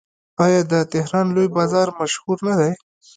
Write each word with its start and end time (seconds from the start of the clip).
آیا 0.43 0.61
د 0.71 0.73
تهران 0.93 1.25
لوی 1.35 1.47
بازار 1.57 1.87
مشهور 1.99 2.37
نه 2.47 2.53
دی؟ 2.59 2.71